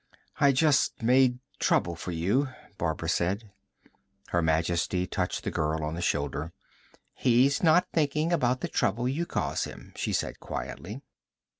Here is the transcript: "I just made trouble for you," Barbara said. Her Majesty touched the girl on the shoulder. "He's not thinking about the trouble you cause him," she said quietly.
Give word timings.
"I 0.37 0.51
just 0.51 1.03
made 1.03 1.37
trouble 1.59 1.95
for 1.95 2.09
you," 2.11 2.49
Barbara 2.79 3.07
said. 3.07 3.51
Her 4.29 4.41
Majesty 4.41 5.05
touched 5.05 5.43
the 5.43 5.51
girl 5.51 5.83
on 5.83 5.93
the 5.93 6.01
shoulder. 6.01 6.53
"He's 7.13 7.61
not 7.61 7.85
thinking 7.93 8.33
about 8.33 8.61
the 8.61 8.67
trouble 8.67 9.07
you 9.07 9.27
cause 9.27 9.65
him," 9.65 9.93
she 9.95 10.11
said 10.11 10.39
quietly. 10.39 11.03